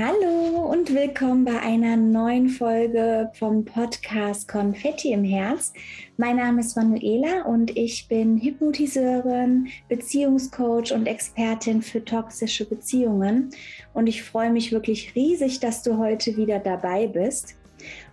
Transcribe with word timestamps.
Hallo 0.00 0.70
und 0.70 0.94
willkommen 0.94 1.44
bei 1.44 1.58
einer 1.58 1.96
neuen 1.96 2.48
Folge 2.50 3.32
vom 3.34 3.64
Podcast 3.64 4.46
Konfetti 4.46 5.10
im 5.10 5.24
Herz. 5.24 5.72
Mein 6.16 6.36
Name 6.36 6.60
ist 6.60 6.76
Manuela 6.76 7.42
und 7.46 7.76
ich 7.76 8.06
bin 8.06 8.40
Hypnotiseurin, 8.40 9.66
Beziehungscoach 9.88 10.92
und 10.92 11.08
Expertin 11.08 11.82
für 11.82 12.04
toxische 12.04 12.64
Beziehungen. 12.64 13.50
Und 13.92 14.06
ich 14.06 14.22
freue 14.22 14.52
mich 14.52 14.70
wirklich 14.70 15.16
riesig, 15.16 15.58
dass 15.58 15.82
du 15.82 15.98
heute 15.98 16.36
wieder 16.36 16.60
dabei 16.60 17.08
bist. 17.08 17.56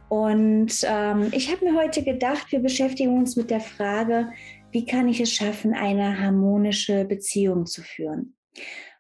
Und 0.10 0.84
ähm, 0.90 1.28
ich 1.34 1.52
habe 1.52 1.66
mir 1.66 1.80
heute 1.80 2.02
gedacht, 2.02 2.52
wir 2.52 2.62
beschäftigen 2.62 3.16
uns 3.16 3.36
mit 3.36 3.52
der 3.52 3.62
Frage, 3.62 4.32
wie 4.72 4.88
kann 4.88 5.08
ich 5.08 5.20
es 5.20 5.32
schaffen, 5.32 5.76
eine 5.76 6.20
harmonische 6.20 7.06
Beziehung 7.06 7.68
zu 7.68 7.84
führen? 7.84 8.34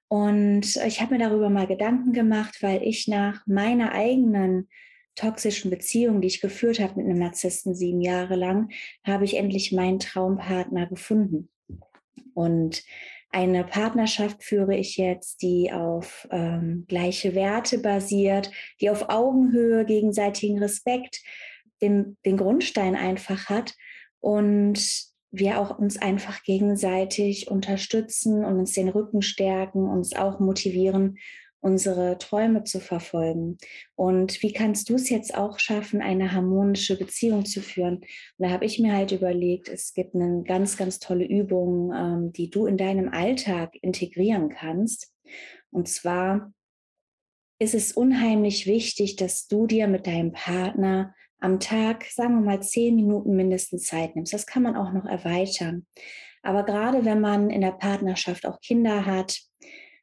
Und 0.07 0.75
ich 0.75 1.01
habe 1.01 1.15
mir 1.15 1.19
darüber 1.19 1.49
mal 1.49 1.67
Gedanken 1.67 2.13
gemacht, 2.13 2.57
weil 2.61 2.83
ich 2.83 3.07
nach 3.07 3.45
meiner 3.47 3.91
eigenen 3.91 4.69
toxischen 5.15 5.71
Beziehung, 5.71 6.21
die 6.21 6.27
ich 6.27 6.41
geführt 6.41 6.79
habe 6.79 6.95
mit 6.97 7.05
einem 7.05 7.19
Narzissten 7.19 7.73
sieben 7.73 8.01
Jahre 8.01 8.35
lang, 8.35 8.71
habe 9.05 9.25
ich 9.25 9.35
endlich 9.35 9.71
meinen 9.71 9.99
Traumpartner 9.99 10.87
gefunden. 10.87 11.49
Und 12.33 12.83
eine 13.31 13.63
Partnerschaft 13.63 14.43
führe 14.43 14.75
ich 14.75 14.97
jetzt, 14.97 15.41
die 15.41 15.71
auf 15.71 16.27
ähm, 16.31 16.85
gleiche 16.87 17.33
Werte 17.35 17.79
basiert, 17.79 18.51
die 18.79 18.89
auf 18.89 19.09
Augenhöhe, 19.09 19.85
gegenseitigen 19.85 20.59
Respekt, 20.59 21.21
den, 21.81 22.17
den 22.25 22.37
Grundstein 22.37 22.95
einfach 22.95 23.49
hat 23.49 23.73
und 24.19 24.79
wir 25.37 25.59
auch 25.59 25.77
uns 25.77 25.97
einfach 25.97 26.43
gegenseitig 26.43 27.49
unterstützen 27.49 28.43
und 28.43 28.59
uns 28.59 28.73
den 28.73 28.89
Rücken 28.89 29.21
stärken, 29.21 29.89
uns 29.89 30.15
auch 30.15 30.39
motivieren, 30.39 31.17
unsere 31.65 32.19
Träume 32.19 32.63
zu 32.63 32.79
verfolgen. 32.79 33.57
Und 33.95 34.43
wie 34.43 34.53
kannst 34.53 34.89
du 34.89 34.95
es 34.95 35.09
jetzt 35.09 35.35
auch 35.35 35.57
schaffen, 35.57 35.99
eine 35.99 36.31
harmonische 36.31 36.95
Beziehung 36.95 37.45
zu 37.45 37.59
führen? 37.59 37.95
Und 37.95 38.05
da 38.37 38.51
habe 38.51 38.65
ich 38.65 38.77
mir 38.77 38.93
halt 38.93 39.11
überlegt, 39.11 39.67
es 39.67 39.93
gibt 39.93 40.13
eine 40.13 40.43
ganz, 40.43 40.77
ganz 40.77 40.99
tolle 40.99 41.25
Übung, 41.25 41.91
ähm, 41.91 42.31
die 42.33 42.51
du 42.51 42.67
in 42.67 42.77
deinem 42.77 43.09
Alltag 43.09 43.75
integrieren 43.81 44.49
kannst. 44.49 45.11
Und 45.71 45.87
zwar 45.87 46.53
ist 47.59 47.73
es 47.73 47.93
unheimlich 47.93 48.67
wichtig, 48.67 49.15
dass 49.15 49.47
du 49.47 49.65
dir 49.65 49.87
mit 49.87 50.05
deinem 50.05 50.33
Partner 50.33 51.15
am 51.39 51.59
Tag, 51.59 52.05
sagen 52.05 52.35
wir 52.35 52.41
mal, 52.41 52.61
zehn 52.61 52.95
Minuten 52.95 53.35
mindestens 53.35 53.85
Zeit 53.85 54.15
nimmst. 54.15 54.33
Das 54.33 54.45
kann 54.45 54.63
man 54.63 54.75
auch 54.75 54.91
noch 54.91 55.05
erweitern. 55.05 55.85
Aber 56.43 56.63
gerade 56.63 57.05
wenn 57.05 57.21
man 57.21 57.49
in 57.49 57.61
der 57.61 57.71
Partnerschaft 57.71 58.45
auch 58.45 58.61
Kinder 58.61 59.05
hat 59.05 59.39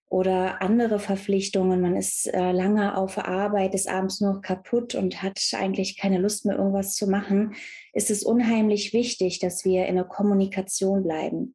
oder 0.08 0.60
andere 0.60 0.98
Verpflichtungen, 0.98 1.80
man 1.80 1.96
ist 1.96 2.26
äh, 2.26 2.52
lange 2.52 2.96
auf 2.96 3.16
Arbeit, 3.16 3.74
ist 3.74 3.88
abends 3.88 4.20
nur 4.20 4.42
kaputt 4.42 4.94
und 4.94 5.22
hat 5.22 5.40
eigentlich 5.54 5.96
keine 5.96 6.18
Lust 6.18 6.44
mehr, 6.44 6.56
irgendwas 6.56 6.94
zu 6.94 7.06
machen, 7.06 7.54
ist 7.92 8.10
es 8.10 8.24
unheimlich 8.24 8.92
wichtig, 8.92 9.38
dass 9.38 9.64
wir 9.64 9.86
in 9.86 9.94
der 9.94 10.04
Kommunikation 10.04 11.04
bleiben. 11.04 11.54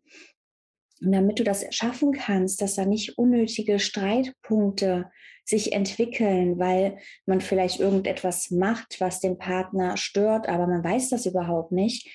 Und 1.01 1.11
damit 1.11 1.39
du 1.39 1.43
das 1.43 1.65
schaffen 1.69 2.11
kannst, 2.11 2.61
dass 2.61 2.75
da 2.75 2.85
nicht 2.85 3.17
unnötige 3.17 3.79
Streitpunkte 3.79 5.09
sich 5.45 5.71
entwickeln, 5.71 6.59
weil 6.59 6.97
man 7.25 7.39
vielleicht 7.39 7.79
irgendetwas 7.79 8.51
macht, 8.51 8.99
was 8.99 9.19
den 9.19 9.37
Partner 9.37 9.95
stört, 9.95 10.49
aber 10.49 10.67
man 10.67 10.83
weiß 10.83 11.09
das 11.09 11.25
überhaupt 11.25 11.71
nicht. 11.71 12.09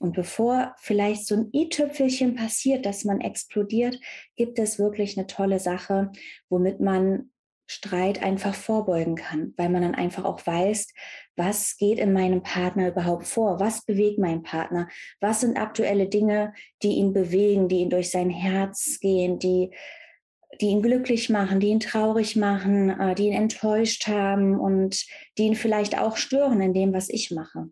Und 0.00 0.14
bevor 0.14 0.74
vielleicht 0.78 1.26
so 1.26 1.36
ein 1.36 1.50
i-Tüpfelchen 1.52 2.34
passiert, 2.34 2.86
dass 2.86 3.04
man 3.04 3.20
explodiert, 3.20 4.00
gibt 4.36 4.58
es 4.58 4.78
wirklich 4.78 5.16
eine 5.16 5.26
tolle 5.26 5.60
Sache, 5.60 6.10
womit 6.48 6.80
man 6.80 7.30
Streit 7.68 8.22
einfach 8.22 8.54
vorbeugen 8.54 9.14
kann, 9.14 9.54
weil 9.56 9.68
man 9.68 9.82
dann 9.82 9.94
einfach 9.94 10.24
auch 10.24 10.44
weiß, 10.44 10.88
was 11.36 11.76
geht 11.76 11.98
in 11.98 12.12
meinem 12.12 12.42
Partner 12.42 12.88
überhaupt 12.88 13.26
vor, 13.26 13.58
was 13.58 13.84
bewegt 13.84 14.18
meinen 14.18 14.42
Partner, 14.42 14.88
was 15.20 15.40
sind 15.40 15.56
aktuelle 15.56 16.08
Dinge, 16.08 16.52
die 16.82 16.94
ihn 16.94 17.12
bewegen, 17.12 17.68
die 17.68 17.78
ihn 17.78 17.90
durch 17.90 18.10
sein 18.10 18.30
Herz 18.30 18.98
gehen, 19.00 19.38
die 19.38 19.70
die 20.60 20.66
ihn 20.66 20.82
glücklich 20.82 21.30
machen, 21.30 21.60
die 21.60 21.68
ihn 21.68 21.80
traurig 21.80 22.36
machen, 22.36 22.90
äh, 22.90 23.14
die 23.14 23.28
ihn 23.28 23.32
enttäuscht 23.32 24.06
haben 24.06 24.60
und 24.60 25.06
die 25.38 25.44
ihn 25.44 25.54
vielleicht 25.54 25.98
auch 25.98 26.16
stören 26.16 26.60
in 26.60 26.74
dem, 26.74 26.92
was 26.92 27.08
ich 27.08 27.30
mache. 27.30 27.70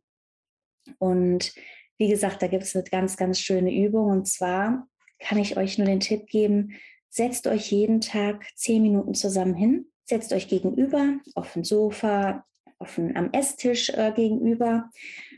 Und 0.98 1.52
wie 1.98 2.08
gesagt, 2.08 2.40
da 2.42 2.46
gibt 2.46 2.62
es 2.62 2.74
eine 2.74 2.84
ganz, 2.84 3.16
ganz 3.16 3.38
schöne 3.38 3.72
Übung. 3.72 4.06
Und 4.06 4.26
zwar 4.26 4.88
kann 5.18 5.38
ich 5.38 5.56
euch 5.56 5.76
nur 5.76 5.86
den 5.86 6.00
Tipp 6.00 6.26
geben, 6.26 6.72
setzt 7.10 7.46
euch 7.46 7.70
jeden 7.70 8.00
Tag 8.00 8.46
zehn 8.54 8.82
Minuten 8.82 9.14
zusammen 9.14 9.54
hin, 9.54 9.86
setzt 10.06 10.32
euch 10.32 10.48
gegenüber 10.48 11.18
auf 11.34 11.52
dem 11.52 11.64
Sofa, 11.64 12.44
auf 12.80 12.96
den, 12.96 13.16
am 13.16 13.30
Esstisch 13.32 13.90
äh, 13.90 14.12
gegenüber 14.14 14.90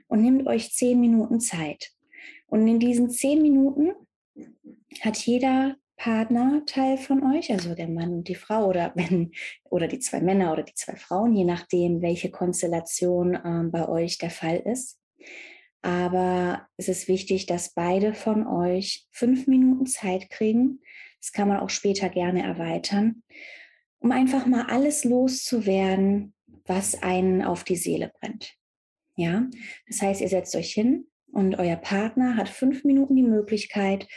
und 0.08 0.22
nehmt 0.22 0.47
euch 0.47 0.72
zehn 0.72 1.00
Minuten 1.00 1.41
Zeit. 1.41 1.91
Und 2.47 2.66
in 2.66 2.78
diesen 2.78 3.10
zehn 3.10 3.42
Minuten 3.42 3.92
hat 5.00 5.16
jeder 5.19 5.76
Partnerteil 5.97 6.98
von 6.98 7.22
euch, 7.34 7.52
also 7.52 7.75
der 7.75 7.88
Mann 7.88 8.12
und 8.12 8.28
die 8.28 8.34
Frau 8.34 8.66
oder 8.66 8.92
wenn 8.97 9.32
oder 9.70 9.88
die 9.88 9.98
zwei 9.98 10.20
Männer 10.20 10.52
oder 10.52 10.62
die 10.62 10.75
zwei 10.75 10.97
Frauen, 10.97 11.34
je 11.34 11.44
nachdem, 11.44 12.02
welche 12.02 12.31
Konstellation 12.31 13.38
ähm, 13.44 13.70
bei 13.70 13.88
euch 13.88 14.19
der 14.19 14.31
Fall 14.31 14.56
ist. 14.56 14.98
Aber 15.81 16.66
es 16.76 16.88
ist 16.88 17.08
wichtig, 17.08 17.47
dass 17.47 17.75
beide 17.75 18.14
von 18.14 18.47
euch 18.47 19.06
fünf 19.10 19.47
Minuten 19.47 19.86
Zeit 19.86 20.31
kriegen. 20.31 20.81
Das 21.20 21.32
kann 21.32 21.48
man 21.48 21.58
auch 21.58 21.70
später 21.70 22.08
gerne 22.08 22.42
erweitern, 22.42 23.22
um 23.98 24.12
einfach 24.12 24.47
mal 24.47 24.66
alles 24.66 25.04
loszuwerden, 25.04 26.34
was 26.66 27.02
einen 27.02 27.42
auf 27.42 27.64
die 27.64 27.76
Seele 27.76 28.12
brennt. 28.20 28.54
Ja, 29.16 29.46
das 29.86 30.00
heißt, 30.00 30.20
ihr 30.20 30.28
setzt 30.28 30.56
euch 30.56 30.72
hin 30.72 31.06
und 31.32 31.58
euer 31.58 31.76
Partner 31.76 32.36
hat 32.36 32.48
fünf 32.48 32.84
Minuten 32.84 33.16
die 33.16 33.22
Möglichkeit, 33.22 34.08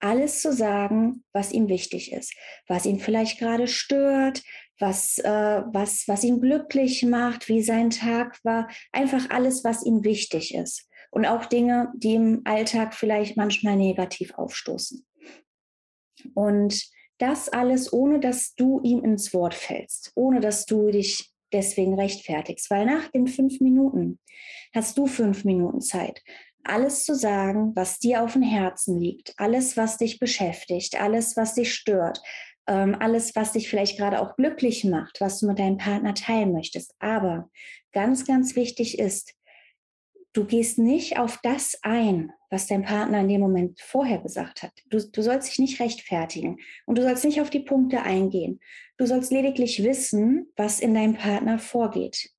alles 0.00 0.40
zu 0.40 0.52
sagen, 0.52 1.24
was 1.32 1.52
ihm 1.52 1.68
wichtig 1.68 2.12
ist, 2.12 2.34
was 2.66 2.86
ihn 2.86 2.98
vielleicht 2.98 3.38
gerade 3.38 3.68
stört, 3.68 4.42
was, 4.78 5.18
äh, 5.18 5.62
was, 5.72 6.08
was 6.08 6.24
ihn 6.24 6.40
glücklich 6.40 7.04
macht, 7.04 7.48
wie 7.48 7.62
sein 7.62 7.90
Tag 7.90 8.38
war, 8.42 8.68
einfach 8.92 9.28
alles, 9.30 9.62
was 9.62 9.84
ihm 9.84 10.02
wichtig 10.02 10.54
ist. 10.54 10.88
Und 11.10 11.26
auch 11.26 11.44
Dinge, 11.44 11.92
die 11.94 12.14
im 12.14 12.42
Alltag 12.44 12.94
vielleicht 12.94 13.36
manchmal 13.36 13.76
negativ 13.76 14.32
aufstoßen. 14.34 15.04
Und 16.34 16.82
das 17.18 17.50
alles, 17.50 17.92
ohne 17.92 18.20
dass 18.20 18.54
du 18.54 18.80
ihm 18.82 19.04
ins 19.04 19.34
Wort 19.34 19.54
fällst, 19.54 20.12
ohne 20.14 20.40
dass 20.40 20.64
du 20.64 20.90
dich 20.90 21.29
deswegen 21.52 21.94
rechtfertigst, 21.94 22.70
weil 22.70 22.86
nach 22.86 23.08
den 23.08 23.26
fünf 23.26 23.60
Minuten 23.60 24.18
hast 24.74 24.96
du 24.98 25.06
fünf 25.06 25.44
Minuten 25.44 25.80
Zeit, 25.80 26.22
alles 26.64 27.04
zu 27.04 27.14
sagen, 27.14 27.72
was 27.74 27.98
dir 27.98 28.22
auf 28.22 28.34
dem 28.34 28.42
Herzen 28.42 28.98
liegt, 28.98 29.34
alles, 29.38 29.76
was 29.76 29.96
dich 29.96 30.18
beschäftigt, 30.18 31.00
alles, 31.00 31.36
was 31.36 31.54
dich 31.54 31.74
stört, 31.74 32.20
ähm, 32.66 32.96
alles, 32.98 33.34
was 33.34 33.52
dich 33.52 33.68
vielleicht 33.68 33.98
gerade 33.98 34.20
auch 34.20 34.36
glücklich 34.36 34.84
macht, 34.84 35.20
was 35.20 35.40
du 35.40 35.46
mit 35.46 35.58
deinem 35.58 35.78
Partner 35.78 36.14
teilen 36.14 36.52
möchtest. 36.52 36.94
Aber 36.98 37.50
ganz, 37.92 38.26
ganz 38.26 38.56
wichtig 38.56 38.98
ist, 38.98 39.34
du 40.32 40.44
gehst 40.44 40.78
nicht 40.78 41.18
auf 41.18 41.38
das 41.42 41.78
ein, 41.82 42.32
was 42.50 42.66
dein 42.66 42.82
Partner 42.82 43.20
in 43.20 43.28
dem 43.28 43.40
Moment 43.40 43.80
vorher 43.80 44.18
gesagt 44.18 44.62
hat. 44.62 44.72
Du, 44.88 44.98
du 44.98 45.22
sollst 45.22 45.48
dich 45.48 45.58
nicht 45.58 45.80
rechtfertigen 45.80 46.58
und 46.86 46.98
du 46.98 47.02
sollst 47.02 47.24
nicht 47.24 47.40
auf 47.40 47.50
die 47.50 47.60
Punkte 47.60 48.02
eingehen. 48.02 48.60
Du 48.96 49.06
sollst 49.06 49.30
lediglich 49.32 49.82
wissen, 49.82 50.52
was 50.56 50.80
in 50.80 50.94
deinem 50.94 51.14
Partner 51.14 51.58
vorgeht. 51.58 52.30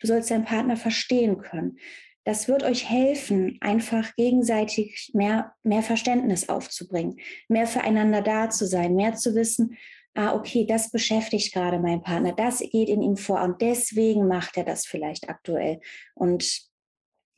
Du 0.00 0.06
sollst 0.06 0.30
deinen 0.30 0.44
Partner 0.44 0.76
verstehen 0.76 1.38
können 1.38 1.78
das 2.24 2.48
wird 2.48 2.62
euch 2.62 2.88
helfen, 2.88 3.58
einfach 3.60 4.14
gegenseitig 4.14 5.10
mehr, 5.14 5.54
mehr 5.62 5.82
Verständnis 5.82 6.48
aufzubringen, 6.48 7.18
mehr 7.48 7.66
füreinander 7.66 8.22
da 8.22 8.50
zu 8.50 8.66
sein, 8.66 8.94
mehr 8.94 9.14
zu 9.14 9.34
wissen, 9.34 9.76
ah, 10.14 10.34
okay, 10.34 10.66
das 10.66 10.90
beschäftigt 10.90 11.52
gerade 11.52 11.78
meinen 11.78 12.02
Partner, 12.02 12.32
das 12.32 12.58
geht 12.58 12.88
in 12.88 13.02
ihm 13.02 13.16
vor 13.16 13.42
und 13.42 13.60
deswegen 13.62 14.26
macht 14.26 14.56
er 14.56 14.64
das 14.64 14.86
vielleicht 14.86 15.28
aktuell. 15.28 15.80
Und 16.14 16.69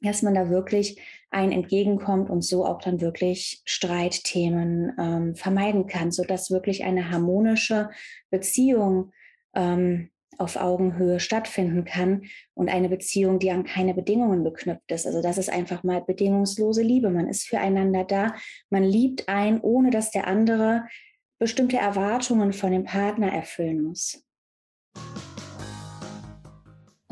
dass 0.03 0.23
man 0.23 0.35
da 0.35 0.51
wirklich 0.51 1.01
ein 1.31 1.53
entgegenkommt 1.53 2.29
und 2.29 2.43
so 2.43 2.67
auch 2.67 2.81
dann 2.81 3.01
wirklich 3.01 3.63
Streitthemen 3.65 4.93
ähm, 4.99 5.35
vermeiden 5.35 5.87
kann, 5.87 6.11
sodass 6.11 6.51
wirklich 6.51 6.85
eine 6.85 7.11
harmonische 7.11 7.91
Beziehung 8.31 9.13
ähm, 9.55 10.11
auf 10.39 10.57
Augenhöhe 10.57 11.21
stattfinden 11.21 11.85
kann 11.85 12.23
und 12.55 12.69
eine 12.69 12.89
Beziehung, 12.89 13.39
die 13.39 13.51
an 13.51 13.65
keine 13.65 13.95
Bedingungen 13.95 14.45
geknüpft 14.45 14.91
ist. 14.91 15.07
Also 15.07 15.23
das 15.23 15.39
ist 15.39 15.51
einfach 15.51 15.83
mal 15.85 16.03
bedingungslose 16.03 16.83
Liebe. 16.83 17.11
Man 17.11 17.29
ist 17.29 17.47
füreinander 17.47 18.05
da, 18.05 18.35
man 18.71 18.83
liebt 18.83 19.29
ein, 19.29 19.61
ohne 19.61 19.91
dass 19.91 20.11
der 20.11 20.27
andere 20.27 20.85
bestimmte 21.39 21.77
Erwartungen 21.77 22.53
von 22.53 22.73
dem 22.73 22.85
Partner 22.85 23.33
erfüllen 23.33 23.83
muss. 23.83 24.25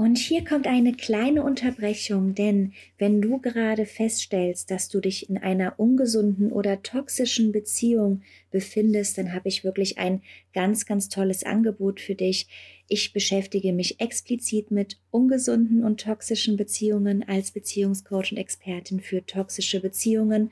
Und 0.01 0.17
hier 0.17 0.47
kommt 0.47 0.67
eine 0.67 0.95
kleine 0.95 1.43
Unterbrechung, 1.43 2.35
denn 2.35 2.73
wenn 2.97 3.21
du 3.21 3.39
gerade 3.39 3.85
feststellst, 3.85 4.71
dass 4.71 4.89
du 4.89 4.99
dich 4.99 5.29
in 5.29 5.37
einer 5.37 5.79
ungesunden 5.79 6.53
oder 6.53 6.83
toxischen 6.83 7.53
Beziehung 7.53 8.23
befindest, 8.51 9.19
dann 9.19 9.35
habe 9.35 9.51
ich 9.51 9.63
wirklich 9.63 9.99
ein 9.99 10.23
ganz, 10.55 10.87
ganz 10.87 11.11
tolles 11.11 11.45
Angebot 11.45 12.01
für 12.01 12.15
dich. 12.15 12.49
Ich 12.89 13.13
beschäftige 13.13 13.75
mich 13.75 14.01
explizit 14.01 14.71
mit 14.71 14.97
ungesunden 15.11 15.85
und 15.85 16.01
toxischen 16.01 16.57
Beziehungen 16.57 17.23
als 17.29 17.51
Beziehungscoach 17.51 18.33
und 18.33 18.39
Expertin 18.39 19.01
für 19.01 19.27
toxische 19.27 19.81
Beziehungen 19.81 20.51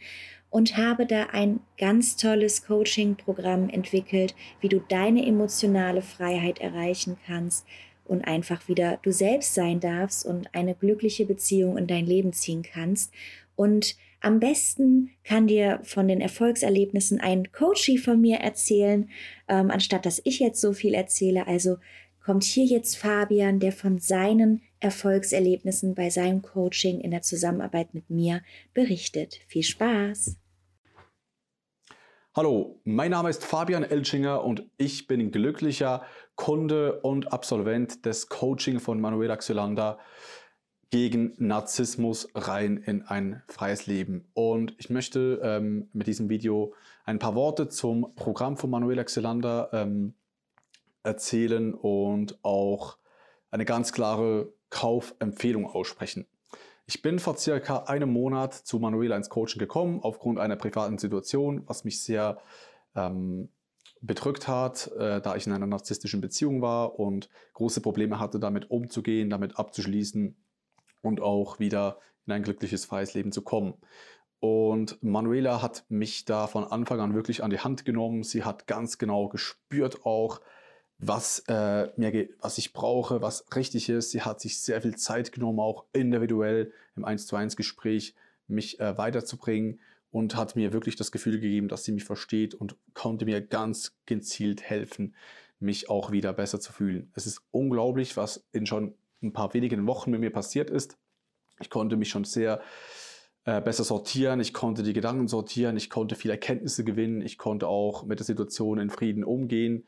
und 0.51 0.77
habe 0.77 1.07
da 1.07 1.29
ein 1.33 1.61
ganz 1.79 2.17
tolles 2.17 2.67
Coaching-Programm 2.67 3.71
entwickelt, 3.71 4.35
wie 4.61 4.69
du 4.69 4.81
deine 4.91 5.25
emotionale 5.25 6.03
Freiheit 6.03 6.59
erreichen 6.59 7.17
kannst 7.27 7.65
und 8.09 8.23
einfach 8.23 8.69
wieder 8.69 8.99
du 9.03 9.13
selbst 9.13 9.55
sein 9.55 9.81
darfst 9.81 10.25
und 10.25 10.55
eine 10.55 10.75
glückliche 10.75 11.27
Beziehung 11.27 11.77
in 11.77 11.87
dein 11.87 12.07
Leben 12.07 12.33
ziehen 12.33 12.63
kannst. 12.63 13.13
Und 13.55 13.97
am 14.21 14.41
besten 14.41 15.11
kann 15.25 15.47
dir 15.47 15.81
von 15.85 16.09
den 16.09 16.21
Erfolgserlebnissen 16.21 17.21
ein 17.21 17.53
Coachie 17.53 17.99
von 17.99 18.21
mir 18.21 18.39
erzählen, 18.39 19.09
ähm, 19.49 19.71
anstatt 19.71 20.07
dass 20.07 20.21
ich 20.25 20.41
jetzt 20.41 20.61
so 20.61 20.73
viel 20.73 20.95
erzähle. 20.95 21.47
Also 21.47 21.77
kommt 22.25 22.45
hier 22.45 22.65
jetzt 22.65 22.97
Fabian, 22.97 23.61
der 23.61 23.73
von 23.73 23.99
seinen 23.99 24.63
Erfolgserlebnissen 24.81 25.95
bei 25.95 26.11
seinem 26.11 26.43
Coaching 26.43 27.01
in 27.01 27.11
der 27.11 27.23
Zusammenarbeit 27.23 27.95
mit 27.95 28.11
mir 28.11 28.43
berichtet. 28.75 29.41
Viel 29.47 29.63
Spaß! 29.63 30.37
Hallo, 32.39 32.81
mein 32.85 33.11
Name 33.11 33.31
ist 33.31 33.45
Fabian 33.45 33.83
Elchinger 33.83 34.45
und 34.45 34.71
ich 34.77 35.09
bin 35.09 35.33
glücklicher 35.33 36.05
Kunde 36.37 37.01
und 37.01 37.33
Absolvent 37.33 38.07
des 38.07 38.29
Coaching 38.29 38.79
von 38.79 39.01
Manuela 39.01 39.37
Xylander 39.37 39.99
gegen 40.91 41.35
Narzissmus 41.39 42.29
rein 42.37 42.77
in 42.77 43.03
ein 43.03 43.43
freies 43.49 43.89
Leben. 43.89 44.31
Und 44.35 44.77
ich 44.79 44.89
möchte 44.89 45.41
ähm, 45.43 45.89
mit 45.93 46.07
diesem 46.07 46.29
Video 46.29 46.75
ein 47.05 47.19
paar 47.19 47.35
Worte 47.35 47.69
zum 47.71 48.15
Programm 48.15 48.57
von 48.57 48.71
Manuela 48.71 49.03
Xylander 49.03 49.71
ähm, 49.73 50.15
erzählen 51.03 51.75
und 51.75 52.39
auch 52.45 52.99
eine 53.51 53.65
ganz 53.65 53.93
klare 53.93 54.53
Kaufempfehlung 54.71 55.67
aussprechen. 55.67 56.29
Ich 56.91 57.03
bin 57.03 57.19
vor 57.19 57.37
circa 57.37 57.81
einem 57.81 58.11
Monat 58.11 58.55
zu 58.55 58.79
Manuela 58.79 59.15
ins 59.15 59.29
Coaching 59.29 59.59
gekommen, 59.59 60.01
aufgrund 60.03 60.39
einer 60.39 60.57
privaten 60.57 60.97
Situation, 60.97 61.63
was 61.67 61.85
mich 61.85 62.03
sehr 62.03 62.39
ähm, 62.97 63.51
bedrückt 64.01 64.49
hat, 64.49 64.91
äh, 64.99 65.21
da 65.21 65.37
ich 65.37 65.47
in 65.47 65.53
einer 65.53 65.67
narzisstischen 65.67 66.23
Beziehung 66.23 66.63
war 66.63 66.99
und 66.99 67.29
große 67.53 67.83
Probleme 67.83 68.19
hatte, 68.19 68.41
damit 68.41 68.71
umzugehen, 68.71 69.29
damit 69.29 69.59
abzuschließen 69.59 70.35
und 71.03 71.21
auch 71.21 71.59
wieder 71.59 71.99
in 72.25 72.33
ein 72.33 72.43
glückliches, 72.43 72.87
freies 72.87 73.13
Leben 73.13 73.33
zu 73.33 73.43
kommen. 73.43 73.75
Und 74.41 75.03
Manuela 75.03 75.61
hat 75.61 75.85
mich 75.91 76.25
da 76.25 76.47
von 76.47 76.65
Anfang 76.65 77.01
an 77.01 77.15
wirklich 77.15 77.45
an 77.45 77.51
die 77.51 77.61
Hand 77.61 77.85
genommen. 77.85 78.23
Sie 78.23 78.45
hat 78.45 78.67
ganz 78.67 78.97
genau 78.97 79.29
gespürt 79.29 80.07
auch, 80.07 80.41
was, 80.99 81.45
äh, 81.47 81.89
mir, 81.97 82.29
was 82.41 82.59
ich 82.59 82.73
brauche, 82.73 83.23
was 83.23 83.45
richtig 83.55 83.89
ist. 83.89 84.11
Sie 84.11 84.23
hat 84.23 84.41
sich 84.41 84.61
sehr 84.61 84.83
viel 84.83 84.97
Zeit 84.97 85.33
genommen, 85.33 85.61
auch 85.61 85.85
individuell 85.93 86.73
im 86.97 87.05
1 87.05 87.27
zu 87.27 87.37
1 87.37 87.57
Gespräch 87.57 88.15
mich 88.49 88.81
äh, 88.81 88.99
weiterzubringen 88.99 89.81
und 90.11 90.35
hat 90.35 90.57
mir 90.57 90.73
wirklich 90.73 90.97
das 90.97 91.13
Gefühl 91.13 91.39
gegeben, 91.39 91.69
dass 91.69 91.85
sie 91.85 91.93
mich 91.93 92.05
versteht 92.05 92.55
und 92.55 92.77
konnte 92.95 93.27
mir 93.27 93.41
ganz 93.41 93.95
gezielt 94.07 94.63
helfen, 94.63 95.15
mich 95.61 95.89
auch 95.89 96.11
wieder 96.11 96.33
besser 96.33 96.61
zu 96.61 96.73
fühlen. 96.73 97.13
Es 97.15 97.27
ist 97.27 97.43
unglaublich, 97.51 98.17
was 98.17 98.45
in 98.53 98.67
schon 98.67 98.95
ein 99.23 99.33
paar 99.33 99.55
wenigen 99.55 99.87
Wochen 99.87 100.11
mit 100.11 100.21
mir 100.21 100.31
passiert 100.31 100.71
ist. 100.71 100.97
Ich 101.61 101.71
konnte 101.71 101.97
mich 101.97 102.09
schon 102.09 102.25
sehr 102.25 102.61
äh, 103.45 103.61
besser 103.61 103.85
sortieren, 103.85 104.41
ich 104.41 104.55
konnte 104.55 104.83
die 104.83 104.93
Gedanken 104.93 105.29
sortieren, 105.29 105.77
ich 105.77 105.91
konnte 105.91 106.15
viele 106.15 106.35
Erkenntnisse 106.35 106.85
gewinnen, 106.85 107.21
ich 107.21 107.39
konnte 107.39 107.69
auch 107.69 108.05
mit 108.05 108.19
der 108.19 108.27
Situation 108.27 108.79
in 108.79 108.91
Frieden 108.91 109.23
umgehen 109.23 109.85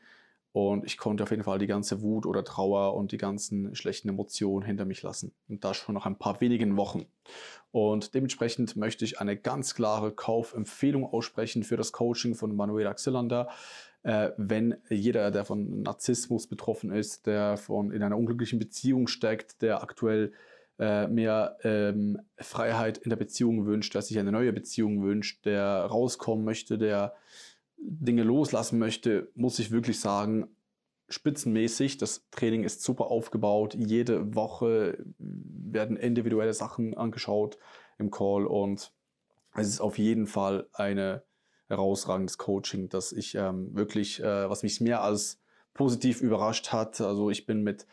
und 0.53 0.83
ich 0.85 0.97
konnte 0.97 1.23
auf 1.23 1.31
jeden 1.31 1.43
Fall 1.43 1.59
die 1.59 1.67
ganze 1.67 2.01
Wut 2.01 2.25
oder 2.25 2.43
Trauer 2.43 2.95
und 2.95 3.13
die 3.13 3.17
ganzen 3.17 3.73
schlechten 3.73 4.09
Emotionen 4.09 4.65
hinter 4.65 4.83
mich 4.83 5.01
lassen. 5.01 5.33
Und 5.47 5.63
das 5.63 5.77
schon 5.77 5.95
nach 5.95 6.05
ein 6.05 6.17
paar 6.17 6.41
wenigen 6.41 6.75
Wochen. 6.75 7.05
Und 7.71 8.13
dementsprechend 8.15 8.75
möchte 8.75 9.05
ich 9.05 9.21
eine 9.21 9.37
ganz 9.37 9.75
klare 9.75 10.11
Kaufempfehlung 10.11 11.05
aussprechen 11.05 11.63
für 11.63 11.77
das 11.77 11.93
Coaching 11.93 12.35
von 12.35 12.53
Manuela 12.53 12.93
Xillander. 12.93 13.47
Äh, 14.03 14.31
wenn 14.35 14.75
jeder, 14.89 15.31
der 15.31 15.45
von 15.45 15.83
Narzissmus 15.83 16.47
betroffen 16.47 16.91
ist, 16.91 17.27
der 17.27 17.55
von 17.55 17.91
in 17.91 18.03
einer 18.03 18.17
unglücklichen 18.17 18.59
Beziehung 18.59 19.07
steckt, 19.07 19.61
der 19.61 19.81
aktuell 19.81 20.33
äh, 20.79 21.07
mehr 21.07 21.57
ähm, 21.63 22.19
Freiheit 22.37 22.97
in 22.97 23.09
der 23.09 23.15
Beziehung 23.15 23.65
wünscht, 23.65 23.93
der 23.93 24.01
sich 24.01 24.19
eine 24.19 24.31
neue 24.31 24.51
Beziehung 24.51 25.01
wünscht, 25.03 25.45
der 25.45 25.85
rauskommen 25.85 26.43
möchte, 26.43 26.77
der 26.77 27.13
Dinge 27.81 28.23
loslassen 28.23 28.79
möchte, 28.79 29.31
muss 29.35 29.59
ich 29.59 29.71
wirklich 29.71 29.99
sagen, 29.99 30.47
spitzenmäßig. 31.09 31.97
Das 31.97 32.27
Training 32.31 32.63
ist 32.63 32.83
super 32.83 33.05
aufgebaut. 33.05 33.75
Jede 33.75 34.35
Woche 34.35 35.03
werden 35.17 35.97
individuelle 35.97 36.53
Sachen 36.53 36.95
angeschaut 36.95 37.57
im 37.97 38.11
Call 38.11 38.45
und 38.45 38.93
es 39.53 39.67
ist 39.67 39.81
auf 39.81 39.97
jeden 39.97 40.27
Fall 40.27 40.67
ein 40.73 41.21
herausragendes 41.67 42.37
Coaching, 42.37 42.89
das 42.89 43.11
ich 43.11 43.35
ähm, 43.35 43.73
wirklich, 43.75 44.21
äh, 44.21 44.49
was 44.49 44.63
mich 44.63 44.81
mehr 44.81 45.01
als 45.01 45.41
positiv 45.73 46.21
überrascht 46.21 46.71
hat. 46.71 46.99
Also 47.01 47.29
ich 47.29 47.45
bin 47.45 47.63
mit 47.63 47.87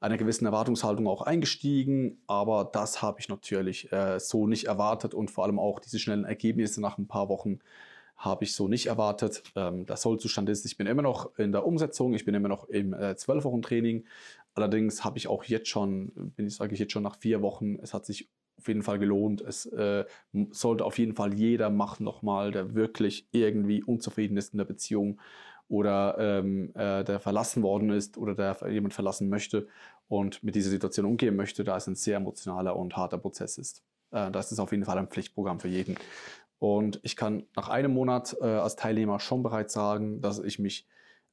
einer 0.00 0.16
gewissen 0.16 0.46
Erwartungshaltung 0.46 1.06
auch 1.08 1.22
eingestiegen, 1.22 2.22
aber 2.26 2.64
das 2.72 3.02
habe 3.02 3.20
ich 3.20 3.28
natürlich 3.28 3.92
äh, 3.92 4.18
so 4.20 4.46
nicht 4.46 4.66
erwartet 4.66 5.12
und 5.12 5.30
vor 5.30 5.44
allem 5.44 5.58
auch 5.58 5.80
diese 5.80 5.98
schnellen 5.98 6.24
Ergebnisse 6.24 6.80
nach 6.80 6.98
ein 6.98 7.08
paar 7.08 7.28
Wochen 7.28 7.58
habe 8.18 8.44
ich 8.44 8.52
so 8.52 8.68
nicht 8.68 8.86
erwartet. 8.86 9.42
Ähm, 9.54 9.86
der 9.86 9.96
Sollzustand 9.96 10.48
ist, 10.48 10.66
ich 10.66 10.76
bin 10.76 10.86
immer 10.86 11.02
noch 11.02 11.38
in 11.38 11.52
der 11.52 11.64
Umsetzung, 11.64 12.14
ich 12.14 12.24
bin 12.24 12.34
immer 12.34 12.48
noch 12.48 12.68
im 12.68 12.92
äh, 12.92 13.16
12 13.16 13.44
Wochen 13.44 13.62
Training. 13.62 14.04
Allerdings 14.54 15.04
habe 15.04 15.18
ich 15.18 15.28
auch 15.28 15.44
jetzt 15.44 15.68
schon, 15.68 16.12
bin 16.36 16.48
ich 16.48 16.56
sage 16.56 16.74
ich 16.74 16.80
jetzt 16.80 16.92
schon 16.92 17.04
nach 17.04 17.16
vier 17.16 17.42
Wochen, 17.42 17.76
es 17.76 17.94
hat 17.94 18.04
sich 18.04 18.28
auf 18.58 18.66
jeden 18.66 18.82
Fall 18.82 18.98
gelohnt. 18.98 19.40
Es 19.40 19.66
äh, 19.66 20.04
sollte 20.50 20.84
auf 20.84 20.98
jeden 20.98 21.14
Fall 21.14 21.32
jeder 21.32 21.70
machen 21.70 22.04
nochmal, 22.04 22.50
der 22.50 22.74
wirklich 22.74 23.28
irgendwie 23.30 23.84
unzufrieden 23.84 24.36
ist 24.36 24.52
in 24.52 24.58
der 24.58 24.64
Beziehung 24.64 25.20
oder 25.68 26.16
ähm, 26.18 26.72
äh, 26.74 27.04
der 27.04 27.20
verlassen 27.20 27.62
worden 27.62 27.90
ist 27.90 28.18
oder 28.18 28.34
der 28.34 28.58
jemand 28.68 28.94
verlassen 28.94 29.28
möchte 29.28 29.68
und 30.08 30.42
mit 30.42 30.54
dieser 30.56 30.70
Situation 30.70 31.06
umgehen 31.06 31.36
möchte, 31.36 31.62
da 31.62 31.76
es 31.76 31.86
ein 31.86 31.94
sehr 31.94 32.16
emotionaler 32.16 32.74
und 32.74 32.96
harter 32.96 33.18
Prozess 33.18 33.58
ist. 33.58 33.84
Äh, 34.10 34.30
das 34.32 34.50
ist 34.50 34.58
auf 34.58 34.72
jeden 34.72 34.84
Fall 34.84 34.98
ein 34.98 35.08
Pflichtprogramm 35.08 35.60
für 35.60 35.68
jeden. 35.68 35.96
Und 36.58 37.00
ich 37.02 37.16
kann 37.16 37.46
nach 37.54 37.68
einem 37.68 37.92
Monat 37.92 38.36
äh, 38.40 38.44
als 38.44 38.76
Teilnehmer 38.76 39.20
schon 39.20 39.42
bereits 39.42 39.72
sagen, 39.72 40.20
dass 40.20 40.38
ich 40.40 40.58
mich 40.58 40.86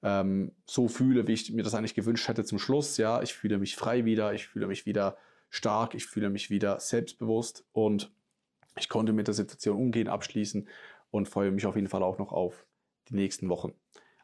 ähm, 0.03 0.51
so 0.65 0.87
fühle, 0.87 1.27
wie 1.27 1.33
ich 1.33 1.51
mir 1.51 1.63
das 1.63 1.73
eigentlich 1.73 1.95
gewünscht 1.95 2.27
hätte 2.27 2.43
zum 2.43 2.59
Schluss. 2.59 2.97
Ja, 2.97 3.21
ich 3.21 3.33
fühle 3.33 3.57
mich 3.57 3.75
frei 3.75 4.05
wieder, 4.05 4.33
ich 4.33 4.47
fühle 4.47 4.67
mich 4.67 4.85
wieder 4.85 5.17
stark, 5.49 5.95
ich 5.95 6.05
fühle 6.05 6.29
mich 6.29 6.49
wieder 6.49 6.79
selbstbewusst 6.79 7.65
und 7.71 8.11
ich 8.77 8.89
konnte 8.89 9.13
mit 9.13 9.27
der 9.27 9.33
Situation 9.33 9.77
umgehen, 9.77 10.07
abschließen 10.07 10.67
und 11.11 11.27
freue 11.29 11.51
mich 11.51 11.65
auf 11.65 11.75
jeden 11.75 11.87
Fall 11.87 12.03
auch 12.03 12.19
noch 12.19 12.31
auf 12.31 12.67
die 13.09 13.15
nächsten 13.15 13.49
Wochen. 13.49 13.73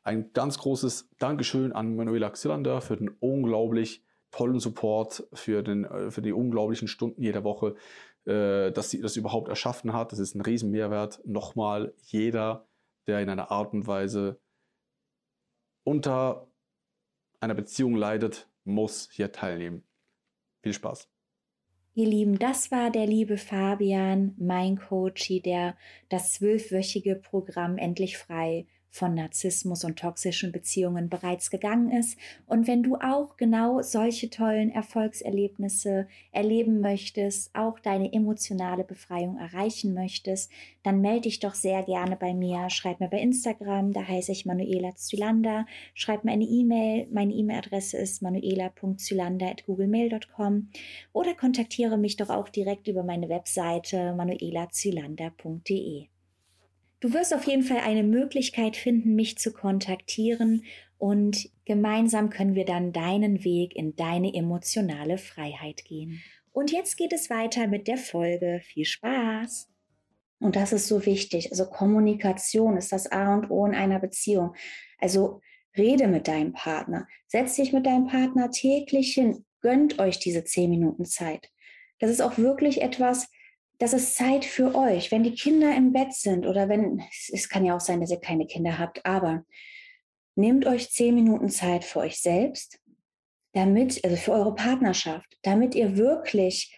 Ein 0.03 0.34
ganz 0.34 0.58
großes 0.58 1.10
Dankeschön 1.20 1.72
an 1.72 1.96
Manuela 1.96 2.29
Xillander 2.29 2.81
für 2.81 2.98
den 2.98 3.10
unglaublich 3.20 4.03
tollen 4.31 4.60
Support, 4.60 5.27
für, 5.34 5.62
den, 5.62 5.86
äh, 5.86 6.12
für 6.12 6.22
die 6.22 6.31
unglaublichen 6.31 6.88
Stunden 6.88 7.22
jeder 7.22 7.43
Woche, 7.43 7.75
äh, 8.25 8.72
dass 8.72 8.90
sie 8.90 9.01
das 9.01 9.16
überhaupt 9.16 9.50
erschaffen 9.50 9.94
hat. 9.94 10.12
Das 10.12 10.20
ist 10.20 10.36
ein 10.36 10.42
Riesenmehrwert. 10.42 11.22
Nochmal, 11.25 11.94
jeder, 12.04 12.68
der 13.08 13.20
in 13.22 13.30
einer 13.30 13.51
Art 13.51 13.74
und 13.74 13.88
Weise 13.88 14.40
unter 15.84 16.48
einer 17.40 17.56
Beziehung 17.56 17.96
leidet, 17.96 18.48
muss 18.63 19.10
hier 19.12 19.32
teilnehmen. 19.32 19.84
Viel 20.62 20.74
Spaß. 20.74 21.10
Ihr 21.94 22.08
Lieben, 22.08 22.40
das 22.40 22.72
war 22.72 22.90
der 22.90 23.06
liebe 23.06 23.38
Fabian, 23.38 24.34
mein 24.38 24.78
Coachie, 24.78 25.42
der 25.42 25.75
das 26.08 26.34
zwölfwöchige 26.34 27.16
Programm 27.16 27.78
Endlich 27.78 28.18
Frei 28.18 28.66
von 28.92 29.16
Narzissmus 29.16 29.84
und 29.86 29.98
toxischen 29.98 30.52
Beziehungen 30.52 31.10
bereits 31.10 31.50
gegangen 31.50 31.90
ist. 31.92 32.20
Und 32.46 32.68
wenn 32.68 32.84
du 32.84 32.98
auch 32.98 33.38
genau 33.38 33.82
solche 33.82 34.30
tollen 34.30 34.70
Erfolgserlebnisse 34.70 36.08
erleben 36.32 36.82
möchtest, 36.82 37.56
auch 37.56 37.80
deine 37.80 38.14
emotionale 38.14 38.84
Befreiung 38.84 39.38
erreichen 39.38 39.94
möchtest, 39.94 40.52
dann 40.84 41.00
melde 41.00 41.22
dich 41.22 41.40
doch 41.40 41.54
sehr 41.54 41.84
gerne 41.84 42.18
bei 42.18 42.34
mir. 42.34 42.70
Schreib 42.70 43.00
mir 43.00 43.08
bei 43.08 43.22
Instagram, 43.22 43.94
da 43.94 44.06
heiße 44.06 44.34
ich 44.34 44.46
Manuela 44.46 44.94
Zylander. 44.96 45.66
Schreib 45.94 46.26
mir 46.26 46.34
eine 46.34 46.44
E-Mail. 46.44 47.08
Meine 47.12 47.32
E-Mail-Adresse 47.34 47.98
ist 47.98 48.22
manuela.zylander.googlemail.com 48.22 50.68
oder 51.14 51.34
kontaktiere 51.34 51.98
mich 51.98 52.18
doch 52.18 52.30
auch 52.30 52.50
direkt 52.50 52.90
über 52.90 53.04
meine 53.04 53.30
Webseite 53.30 54.14
manuelazylander.de. 54.16 56.11
Du 57.01 57.13
wirst 57.13 57.34
auf 57.34 57.46
jeden 57.46 57.63
Fall 57.63 57.79
eine 57.79 58.03
Möglichkeit 58.03 58.77
finden, 58.77 59.15
mich 59.15 59.38
zu 59.38 59.51
kontaktieren 59.51 60.63
Und 60.98 61.50
gemeinsam 61.65 62.29
können 62.29 62.53
wir 62.53 62.63
dann 62.63 62.93
deinen 62.93 63.43
Weg 63.43 63.75
in 63.75 63.96
deine 63.96 64.36
emotionale 64.36 65.17
Freiheit 65.17 65.84
gehen. 65.84 66.22
Und 66.51 66.72
jetzt 66.72 66.96
geht 66.96 67.12
es 67.12 67.31
weiter 67.31 67.65
mit 67.65 67.88
der 67.88 67.98
Folge. 67.98 68.62
Viel 68.63 68.86
Spaß! 68.86 69.67
Und 70.39 70.55
das 70.55 70.74
ist 70.74 70.88
so 70.88 71.05
wichtig. 71.08 71.50
Also 71.50 71.65
Kommunikation 71.65 72.77
ist 72.77 72.91
das 72.91 73.12
A 73.12 73.34
und 73.34 73.50
O 73.50 73.65
in 73.65 73.74
einer 73.74 74.00
Beziehung. 74.00 74.53
Also 75.00 75.41
rede 75.75 76.08
mit 76.08 76.27
deinem 76.27 76.53
Partner. 76.53 77.08
Setz 77.25 77.55
dich 77.55 77.74
mit 77.74 77.88
deinem 77.88 78.05
Partner 78.05 78.51
täglich 78.51 79.13
hin. 79.15 79.43
Gönnt 79.62 79.98
euch 79.98 80.20
diese 80.20 80.43
zehn 80.43 80.70
Minuten 80.70 81.05
Zeit. 81.05 81.50
Das 82.00 82.12
ist 82.12 82.22
auch 82.22 82.38
wirklich 82.38 82.81
etwas, 82.81 83.27
das 83.82 83.94
ist 83.94 84.14
Zeit 84.14 84.46
für 84.46 84.76
euch. 84.76 85.12
Wenn 85.12 85.24
die 85.24 85.34
Kinder 85.34 85.76
im 85.76 85.92
Bett 85.92 86.14
sind 86.14 86.46
oder 86.46 86.70
wenn, 86.70 87.02
es 87.32 87.50
kann 87.50 87.66
ja 87.66 87.76
auch 87.76 87.80
sein, 87.80 88.00
dass 88.00 88.12
ihr 88.12 88.20
keine 88.20 88.46
Kinder 88.46 88.78
habt, 88.78 89.04
aber 89.08 89.44
nehmt 90.36 90.68
euch 90.68 90.92
zehn 90.92 91.16
Minuten 91.16 91.50
Zeit 91.50 91.84
für 91.84 92.00
euch 92.00 92.22
selbst, 92.22 92.80
damit, 93.54 94.06
also 94.06 94.16
für 94.18 94.34
eure 94.34 94.54
Partnerschaft, 94.54 95.36
damit 95.42 95.74
ihr 95.74 95.98
wirklich 95.98 96.78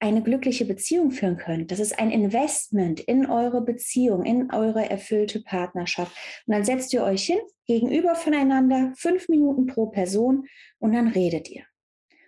eine 0.00 0.20
glückliche 0.20 0.64
Beziehung 0.64 1.12
führen 1.12 1.36
könnt. 1.36 1.70
Das 1.70 1.78
ist 1.78 1.96
ein 1.96 2.10
Investment 2.10 2.98
in 2.98 3.26
eure 3.26 3.60
Beziehung, 3.60 4.24
in 4.24 4.52
eure 4.52 4.90
erfüllte 4.90 5.40
Partnerschaft. 5.40 6.16
Und 6.44 6.54
dann 6.54 6.64
setzt 6.64 6.92
ihr 6.92 7.04
euch 7.04 7.22
hin, 7.22 7.38
gegenüber 7.66 8.16
voneinander, 8.16 8.92
fünf 8.96 9.28
Minuten 9.28 9.66
pro 9.66 9.86
Person 9.86 10.48
und 10.80 10.92
dann 10.92 11.06
redet 11.06 11.48
ihr. 11.48 11.69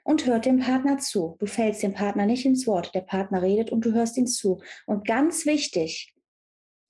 Und 0.05 0.27
hört 0.27 0.47
dem 0.47 0.59
Partner 0.59 0.99
zu. 0.99 1.37
Du 1.39 1.47
fällst 1.47 1.83
dem 1.83 1.95
Partner 1.95 2.27
nicht 2.27 2.45
ins 2.45 2.67
Wort. 2.67 2.95
Der 2.95 3.03
Partner 3.03 3.41
redet 3.41 3.71
und 3.71 3.85
du 3.85 3.93
hörst 3.93 4.17
ihn 4.17 4.27
zu. 4.27 4.61
Und 4.87 5.07
ganz 5.07 5.47
wichtig, 5.47 6.15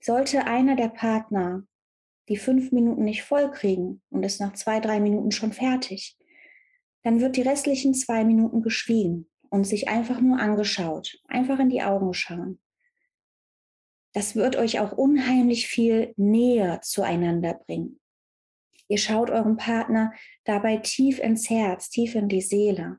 sollte 0.01 0.47
einer 0.47 0.77
der 0.77 0.89
Partner 0.89 1.65
die 2.29 2.37
fünf 2.37 2.73
Minuten 2.73 3.05
nicht 3.05 3.23
voll 3.23 3.51
kriegen 3.51 4.03
und 4.11 4.23
ist 4.25 4.41
nach 4.41 4.55
zwei, 4.55 4.81
drei 4.81 5.01
Minuten 5.01 5.31
schon 5.31 5.53
fertig, 5.53 6.17
dann 7.03 7.21
wird 7.21 7.37
die 7.37 7.43
restlichen 7.43 7.95
zwei 7.95 8.25
Minuten 8.25 8.63
geschwiegen 8.63 9.29
und 9.51 9.65
sich 9.65 9.89
einfach 9.89 10.21
nur 10.21 10.39
angeschaut, 10.39 11.19
einfach 11.29 11.59
in 11.59 11.69
die 11.69 11.83
Augen 11.83 12.15
schauen. 12.15 12.61
Das 14.15 14.37
wird 14.37 14.57
euch 14.57 14.79
auch 14.79 14.93
unheimlich 14.93 15.67
viel 15.67 16.15
näher 16.17 16.81
zueinander 16.83 17.55
bringen. 17.55 18.01
Ihr 18.89 18.99
schaut 18.99 19.31
eurem 19.31 19.57
Partner 19.57 20.13
dabei 20.45 20.77
tief 20.77 21.19
ins 21.19 21.49
Herz, 21.49 21.89
tief 21.89 22.15
in 22.15 22.29
die 22.29 22.43
Seele. 22.43 22.99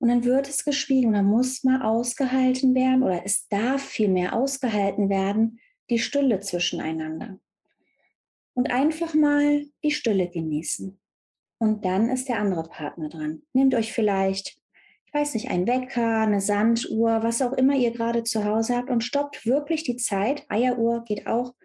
Und 0.00 0.08
dann 0.08 0.24
wird 0.24 0.48
es 0.48 0.64
geschwiegen, 0.64 1.12
dann 1.12 1.26
muss 1.26 1.62
mal 1.62 1.82
ausgehalten 1.82 2.74
werden 2.74 3.02
oder 3.02 3.22
es 3.24 3.46
darf 3.48 3.82
vielmehr 3.82 4.34
ausgehalten 4.34 5.08
werden, 5.08 5.60
die 5.88 5.98
Stille 5.98 6.40
zwischeneinander. 6.40 7.38
Und 8.54 8.72
einfach 8.72 9.14
mal 9.14 9.66
die 9.84 9.92
Stille 9.92 10.28
genießen. 10.28 10.98
Und 11.58 11.84
dann 11.84 12.08
ist 12.08 12.28
der 12.28 12.38
andere 12.38 12.64
Partner 12.64 13.08
dran. 13.08 13.42
Nehmt 13.52 13.74
euch 13.74 13.92
vielleicht 13.92 14.60
ich 15.12 15.14
weiß 15.14 15.34
nicht, 15.34 15.50
ein 15.50 15.66
Wecker, 15.66 16.18
eine 16.18 16.40
Sanduhr, 16.40 17.24
was 17.24 17.42
auch 17.42 17.52
immer 17.54 17.74
ihr 17.74 17.90
gerade 17.90 18.22
zu 18.22 18.44
Hause 18.44 18.76
habt 18.76 18.90
und 18.90 19.02
stoppt 19.02 19.44
wirklich 19.44 19.82
die 19.82 19.96
Zeit. 19.96 20.46
Eieruhr 20.48 21.02
geht 21.04 21.26
auch. 21.26 21.56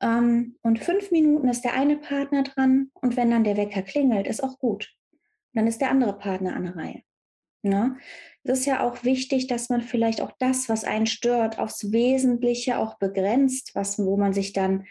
Ähm, 0.00 0.56
und 0.62 0.78
fünf 0.78 1.10
Minuten 1.10 1.48
ist 1.48 1.60
der 1.60 1.74
eine 1.74 1.98
Partner 1.98 2.42
dran 2.42 2.90
und 2.94 3.18
wenn 3.18 3.30
dann 3.30 3.44
der 3.44 3.58
Wecker 3.58 3.82
klingelt, 3.82 4.26
ist 4.26 4.42
auch 4.42 4.58
gut. 4.58 4.88
Dann 5.52 5.66
ist 5.66 5.82
der 5.82 5.90
andere 5.90 6.16
Partner 6.16 6.56
an 6.56 6.64
der 6.64 6.76
Reihe. 6.76 7.02
Ne? 7.62 7.96
Es 8.42 8.60
ist 8.60 8.66
ja 8.66 8.82
auch 8.82 9.04
wichtig, 9.04 9.46
dass 9.46 9.68
man 9.68 9.82
vielleicht 9.82 10.20
auch 10.20 10.32
das, 10.38 10.68
was 10.68 10.84
einen 10.84 11.06
stört, 11.06 11.58
aufs 11.58 11.92
Wesentliche 11.92 12.78
auch 12.78 12.98
begrenzt, 12.98 13.74
was, 13.74 13.98
wo 13.98 14.16
man 14.16 14.32
sich 14.32 14.52
dann, 14.52 14.86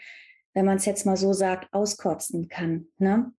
wenn 0.54 0.64
man 0.64 0.76
es 0.76 0.84
jetzt 0.84 1.06
mal 1.06 1.16
so 1.16 1.32
sagt, 1.32 1.72
auskotzen 1.72 2.48
kann. 2.48 2.86
Ne? 2.98 3.32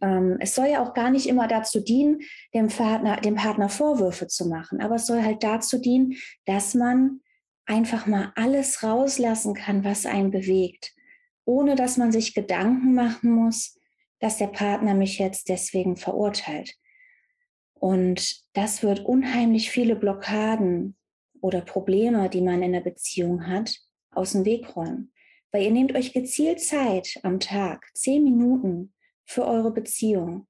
ähm, 0.00 0.36
es 0.40 0.54
soll 0.54 0.66
ja 0.66 0.82
auch 0.82 0.94
gar 0.94 1.10
nicht 1.10 1.26
immer 1.26 1.48
dazu 1.48 1.80
dienen, 1.80 2.20
dem 2.54 2.68
Partner, 2.68 3.16
dem 3.16 3.36
Partner 3.36 3.68
Vorwürfe 3.68 4.26
zu 4.26 4.48
machen, 4.48 4.80
aber 4.80 4.96
es 4.96 5.06
soll 5.06 5.22
halt 5.22 5.42
dazu 5.42 5.78
dienen, 5.78 6.14
dass 6.46 6.74
man 6.74 7.20
einfach 7.66 8.06
mal 8.06 8.32
alles 8.34 8.82
rauslassen 8.82 9.54
kann, 9.54 9.84
was 9.84 10.06
einen 10.06 10.30
bewegt, 10.30 10.92
ohne 11.44 11.74
dass 11.74 11.96
man 11.96 12.12
sich 12.12 12.34
Gedanken 12.34 12.94
machen 12.94 13.30
muss, 13.30 13.78
dass 14.20 14.38
der 14.38 14.48
Partner 14.48 14.94
mich 14.94 15.18
jetzt 15.18 15.48
deswegen 15.48 15.96
verurteilt. 15.96 16.74
Und 17.80 18.42
das 18.54 18.82
wird 18.82 19.04
unheimlich 19.04 19.70
viele 19.70 19.96
Blockaden 19.96 20.96
oder 21.40 21.60
Probleme, 21.60 22.28
die 22.28 22.40
man 22.40 22.62
in 22.62 22.72
der 22.72 22.80
Beziehung 22.80 23.46
hat, 23.46 23.76
aus 24.10 24.32
dem 24.32 24.44
Weg 24.44 24.74
räumen. 24.76 25.12
Weil 25.52 25.62
ihr 25.64 25.70
nehmt 25.70 25.94
euch 25.94 26.12
gezielt 26.12 26.60
Zeit 26.60 27.18
am 27.22 27.40
Tag, 27.40 27.86
zehn 27.94 28.24
Minuten, 28.24 28.92
für 29.28 29.46
eure 29.46 29.70
Beziehung, 29.70 30.46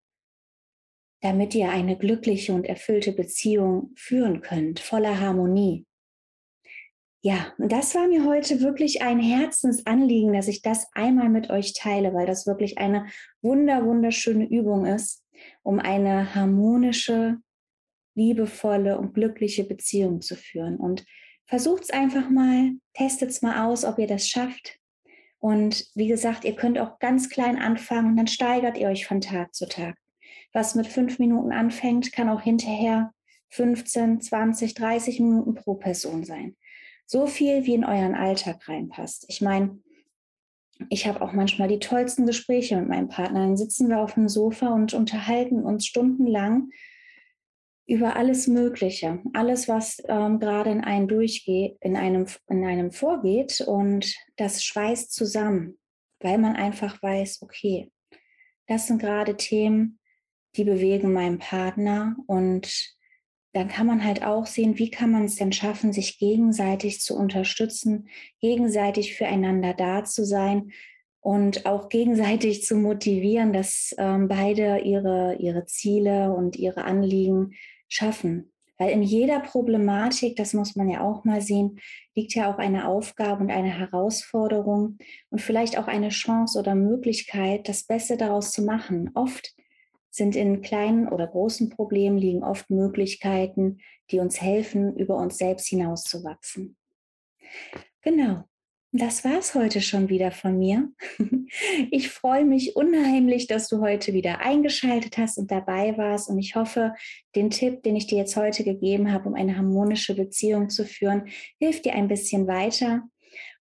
damit 1.21 1.55
ihr 1.55 1.71
eine 1.71 1.99
glückliche 1.99 2.53
und 2.53 2.65
erfüllte 2.65 3.13
Beziehung 3.13 3.93
führen 3.97 4.41
könnt, 4.41 4.79
voller 4.79 5.19
Harmonie. 5.19 5.85
Ja, 7.21 7.53
das 7.59 7.97
war 7.97 8.07
mir 8.07 8.25
heute 8.25 8.61
wirklich 8.61 9.03
ein 9.03 9.19
Herzensanliegen, 9.19 10.33
dass 10.33 10.47
ich 10.47 10.63
das 10.63 10.87
einmal 10.93 11.29
mit 11.29 11.51
euch 11.51 11.75
teile, 11.75 12.15
weil 12.15 12.27
das 12.27 12.47
wirklich 12.47 12.79
eine 12.79 13.09
wunder, 13.43 13.85
wunderschöne 13.85 14.49
Übung 14.49 14.87
ist, 14.87 15.25
um 15.63 15.79
eine 15.79 16.35
harmonische, 16.35 17.39
liebevolle 18.15 18.99
und 18.99 19.15
glückliche 19.15 19.65
Beziehung 19.65 20.21
zu 20.21 20.37
führen. 20.37 20.77
Und 20.77 21.05
versucht 21.47 21.85
es 21.85 21.91
einfach 21.91 22.29
mal, 22.31 22.73
testet 22.95 23.31
es 23.31 23.43
mal 23.43 23.67
aus, 23.67 23.85
ob 23.85 23.99
ihr 23.99 24.07
das 24.07 24.29
schafft. 24.29 24.79
Und 25.39 25.87
wie 25.95 26.09
gesagt, 26.09 26.45
ihr 26.45 26.57
könnt 26.57 26.79
auch 26.79 26.99
ganz 26.99 27.29
klein 27.29 27.57
anfangen 27.57 28.11
und 28.11 28.17
dann 28.17 28.27
steigert 28.27 28.77
ihr 28.77 28.89
euch 28.89 29.07
von 29.07 29.21
Tag 29.21 29.55
zu 29.55 29.69
Tag. 29.69 29.97
Was 30.53 30.75
mit 30.75 30.87
fünf 30.87 31.19
Minuten 31.19 31.53
anfängt, 31.53 32.13
kann 32.13 32.29
auch 32.29 32.41
hinterher 32.41 33.13
15, 33.51 34.21
20, 34.21 34.75
30 34.75 35.21
Minuten 35.21 35.55
pro 35.55 35.75
Person 35.75 36.25
sein. 36.25 36.57
So 37.07 37.27
viel, 37.27 37.65
wie 37.65 37.75
in 37.75 37.85
euren 37.85 38.15
Alltag 38.15 38.69
reinpasst. 38.69 39.27
Ich 39.29 39.41
meine, 39.41 39.79
ich 40.91 41.07
habe 41.07 41.23
auch 41.23 41.33
manchmal 41.33 41.69
die 41.69 41.81
tollsten 41.81 42.27
Gespräche 42.27 42.77
mit 42.77 42.89
meinem 42.89 43.09
Partner. 43.09 43.41
Dann 43.41 43.57
sitzen 43.57 43.89
wir 43.89 43.99
auf 43.99 44.15
dem 44.15 44.29
Sofa 44.29 44.69
und 44.69 44.95
unterhalten 44.95 45.63
uns 45.63 45.87
stundenlang 45.87 46.71
über 47.87 48.17
alles 48.17 48.47
Mögliche, 48.47 49.21
alles, 49.33 49.67
was 49.67 50.03
ähm, 50.09 50.39
gerade 50.39 50.71
in 50.71 50.83
einem 50.83 51.09
durchgeht, 51.09 51.79
in 51.81 51.97
einem, 51.97 52.27
in 52.49 52.65
einem 52.65 52.93
vorgeht 52.93 53.63
und 53.63 54.15
das 54.37 54.63
schweißt 54.63 55.13
zusammen, 55.13 55.79
weil 56.21 56.37
man 56.37 56.55
einfach 56.55 57.03
weiß, 57.03 57.41
okay, 57.41 57.91
das 58.67 58.87
sind 58.87 59.01
gerade 59.01 59.37
Themen, 59.37 59.99
die 60.57 60.65
bewegen 60.65 61.15
meinen 61.15 61.39
Partner 61.39 62.15
und 62.27 62.98
dann 63.53 63.69
kann 63.69 63.87
man 63.87 64.05
halt 64.05 64.25
auch 64.25 64.47
sehen, 64.47 64.79
wie 64.79 64.91
kann 64.91 65.11
man 65.11 65.25
es 65.25 65.37
denn 65.37 65.53
schaffen, 65.53 65.93
sich 65.93 66.19
gegenseitig 66.19 67.01
zu 67.01 67.17
unterstützen, 67.17 68.09
gegenseitig 68.41 69.17
füreinander 69.17 69.75
da 69.75 70.05
zu 70.05 70.25
sein 70.25 70.73
und 71.21 71.67
auch 71.67 71.89
gegenseitig 71.89 72.63
zu 72.63 72.77
motivieren, 72.77 73.53
dass 73.53 73.95
ähm, 73.99 74.29
beide 74.29 74.79
ihre, 74.79 75.37
ihre 75.39 75.67
Ziele 75.67 76.33
und 76.33 76.57
ihre 76.57 76.85
Anliegen 76.85 77.55
schaffen. 77.89 78.53
Weil 78.79 78.91
in 78.91 79.03
jeder 79.03 79.41
Problematik, 79.41 80.37
das 80.37 80.55
muss 80.55 80.77
man 80.77 80.89
ja 80.89 81.01
auch 81.01 81.25
mal 81.25 81.41
sehen, 81.41 81.81
liegt 82.15 82.35
ja 82.35 82.53
auch 82.53 82.59
eine 82.59 82.87
Aufgabe 82.87 83.43
und 83.43 83.51
eine 83.51 83.77
Herausforderung 83.77 84.99
und 85.31 85.41
vielleicht 85.41 85.77
auch 85.79 85.89
eine 85.89 86.11
Chance 86.11 86.59
oder 86.59 86.77
Möglichkeit, 86.77 87.69
das 87.69 87.83
Beste 87.83 88.17
daraus 88.17 88.53
zu 88.53 88.63
machen. 88.63 89.11
Oft 89.15 89.53
sind 90.19 90.37
in 90.37 90.61
kleinen 90.61 91.09
oder 91.09 91.27
großen 91.27 91.71
Problemen 91.71 92.19
liegen 92.19 92.45
oft 92.45 92.69
Möglichkeiten, 92.69 93.79
die 94.11 94.19
uns 94.19 94.43
helfen, 94.43 94.95
über 94.97 95.17
uns 95.17 95.39
selbst 95.39 95.67
hinauszuwachsen. 95.69 96.77
Genau. 98.03 98.45
Das 98.93 99.23
war 99.23 99.39
es 99.39 99.55
heute 99.55 99.83
schon 99.83 100.09
wieder 100.09 100.31
von 100.31 100.59
mir. 100.59 100.93
Ich 101.91 102.11
freue 102.11 102.45
mich 102.45 102.77
unheimlich, 102.77 103.47
dass 103.47 103.69
du 103.69 103.81
heute 103.81 104.13
wieder 104.13 104.41
eingeschaltet 104.41 105.17
hast 105.17 105.39
und 105.39 105.51
dabei 105.51 105.97
warst. 105.97 106.29
Und 106.29 106.39
ich 106.39 106.57
hoffe, 106.57 106.93
den 107.35 107.49
Tipp, 107.49 107.83
den 107.83 107.97
ich 107.97 108.07
dir 108.07 108.19
jetzt 108.19 108.37
heute 108.37 108.65
gegeben 108.65 109.11
habe, 109.11 109.31
um 109.31 109.35
eine 109.35 109.57
harmonische 109.57 110.15
Beziehung 110.15 110.69
zu 110.69 110.85
führen, 110.85 111.29
hilft 111.59 111.87
dir 111.87 111.95
ein 111.95 112.07
bisschen 112.07 112.47
weiter. 112.47 113.09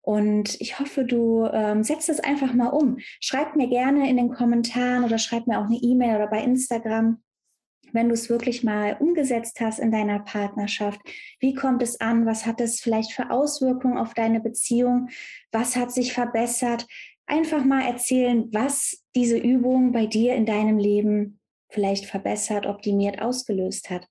Und 0.07 0.61
ich 0.61 0.79
hoffe, 0.79 1.05
du 1.05 1.47
ähm, 1.53 1.83
setzt 1.83 2.09
es 2.09 2.21
einfach 2.21 2.55
mal 2.55 2.69
um. 2.69 2.99
Schreib 3.21 3.57
mir 3.57 3.67
gerne 3.67 4.09
in 4.09 4.17
den 4.17 4.31
Kommentaren 4.31 5.03
oder 5.03 5.19
schreib 5.19 5.49
mir 5.49 5.59
auch 5.59 5.65
eine 5.65 5.79
E-Mail 5.83 6.15
oder 6.15 6.29
bei 6.29 6.45
Instagram, 6.45 7.21
wenn 7.93 8.07
du 8.07 8.15
es 8.15 8.31
wirklich 8.31 8.63
mal 8.63 8.97
umgesetzt 9.01 9.61
hast 9.61 9.81
in 9.81 9.91
deiner 9.91 10.21
Partnerschaft, 10.21 11.01
wie 11.41 11.55
kommt 11.55 11.83
es 11.83 12.01
an? 12.01 12.25
Was 12.25 12.47
hat 12.47 12.61
es 12.61 12.81
vielleicht 12.81 13.15
für 13.15 13.31
Auswirkungen 13.33 13.99
auf 13.99 14.15
deine 14.15 14.39
Beziehung? 14.39 15.09
Was 15.51 15.75
hat 15.75 15.91
sich 15.91 16.13
verbessert? 16.13 16.87
Einfach 17.27 17.65
mal 17.65 17.83
erzählen, 17.83 18.49
was 18.53 19.03
diese 19.17 19.39
Übung 19.39 19.91
bei 19.91 20.07
dir 20.07 20.37
in 20.37 20.47
deinem 20.47 20.79
Leben 20.79 21.41
vielleicht 21.69 22.07
verbessert, 22.07 22.67
optimiert, 22.67 23.21
ausgelöst 23.21 23.91
hat. 23.91 24.07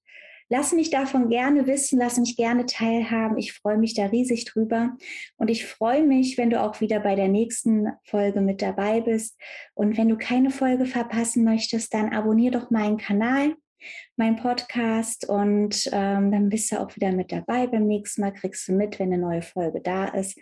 Lass 0.47 0.73
mich 0.73 0.91
davon 0.91 1.29
gerne 1.29 1.65
wissen, 1.65 1.97
lass 1.97 2.17
mich 2.17 2.37
gerne 2.37 2.67
teilhaben. 2.67 3.37
Ich 3.37 3.53
freue 3.53 3.77
mich 3.77 3.95
da 3.95 4.05
riesig 4.05 4.45
drüber. 4.45 4.95
Und 5.37 5.49
ich 5.49 5.65
freue 5.65 6.03
mich, 6.03 6.37
wenn 6.37 6.51
du 6.51 6.61
auch 6.61 6.81
wieder 6.81 6.99
bei 6.99 7.15
der 7.15 7.29
nächsten 7.29 7.87
Folge 8.03 8.41
mit 8.41 8.61
dabei 8.61 9.01
bist. 9.01 9.39
Und 9.73 9.97
wenn 9.97 10.09
du 10.09 10.17
keine 10.17 10.51
Folge 10.51 10.85
verpassen 10.85 11.43
möchtest, 11.43 11.93
dann 11.93 12.13
abonnier 12.13 12.51
doch 12.51 12.69
meinen 12.69 12.97
Kanal, 12.97 13.55
meinen 14.17 14.35
Podcast 14.35 15.27
und 15.27 15.89
ähm, 15.91 16.31
dann 16.31 16.49
bist 16.49 16.71
du 16.71 16.79
auch 16.79 16.95
wieder 16.95 17.11
mit 17.11 17.31
dabei. 17.31 17.67
Beim 17.67 17.87
nächsten 17.87 18.21
Mal 18.21 18.33
kriegst 18.33 18.67
du 18.67 18.73
mit, 18.73 18.99
wenn 18.99 19.11
eine 19.11 19.21
neue 19.21 19.41
Folge 19.41 19.81
da 19.81 20.05
ist. 20.05 20.37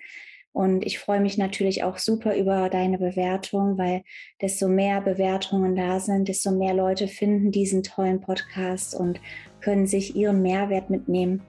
Und 0.53 0.85
ich 0.85 0.99
freue 0.99 1.19
mich 1.19 1.39
natürlich 1.39 1.83
auch 1.83 1.97
super 1.97 2.35
über 2.35 2.69
deine 2.69 2.99
Bewertung, 2.99 3.77
weil 3.79 4.03
desto 4.39 4.67
mehr 4.67 5.01
Bewertungen 5.01 5.75
da 5.75 5.99
sind, 5.99 6.27
desto 6.27 6.51
mehr 6.51 6.75
Leute 6.75 7.07
finden 7.07 7.51
diesen 7.51 7.81
tollen 7.81 8.21
Podcast 8.21 8.93
und 8.93 9.19
können 9.63 9.87
sich 9.87 10.15
ihren 10.15 10.41
Mehrwert 10.41 10.89
mitnehmen, 10.89 11.41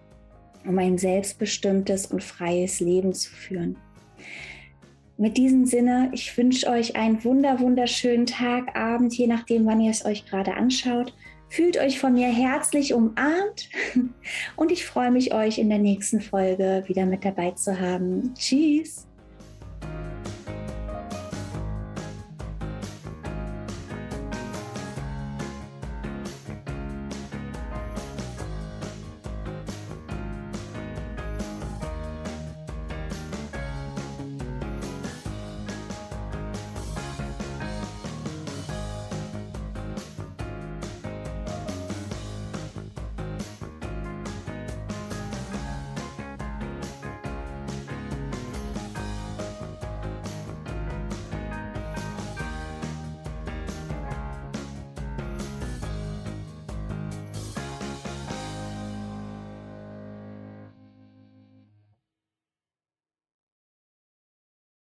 um 0.67 0.79
ein 0.79 0.99
selbstbestimmtes 0.99 2.07
und 2.07 2.23
freies 2.23 2.81
Leben 2.81 3.13
zu 3.13 3.31
führen. 3.31 3.77
Mit 5.17 5.37
diesem 5.37 5.65
Sinne, 5.65 6.11
ich 6.13 6.37
wünsche 6.37 6.69
euch 6.69 6.97
einen 6.97 7.23
wunder, 7.25 7.61
wunderschönen 7.61 8.27
Tag, 8.27 8.77
Abend, 8.77 9.17
je 9.17 9.27
nachdem, 9.27 9.65
wann 9.67 9.81
ihr 9.81 9.91
es 9.91 10.05
euch 10.05 10.27
gerade 10.27 10.55
anschaut. 10.55 11.15
Fühlt 11.49 11.79
euch 11.79 12.01
von 12.01 12.15
mir 12.15 12.29
herzlich 12.29 12.95
umarmt 12.95 13.69
und 14.57 14.73
ich 14.73 14.85
freue 14.85 15.13
mich, 15.13 15.33
euch 15.33 15.59
in 15.59 15.69
der 15.69 15.79
nächsten 15.79 16.21
Folge 16.21 16.83
wieder 16.87 17.07
mit 17.07 17.25
dabei 17.25 17.53
zu 17.53 17.79
haben. 17.79 18.35
Tschüss! 18.35 19.07